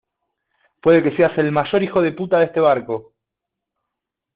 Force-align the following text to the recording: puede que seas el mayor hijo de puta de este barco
puede 0.81 1.03
que 1.03 1.15
seas 1.15 1.37
el 1.37 1.51
mayor 1.51 1.83
hijo 1.83 2.01
de 2.01 2.11
puta 2.11 2.39
de 2.39 2.45
este 2.45 2.59
barco 2.59 3.13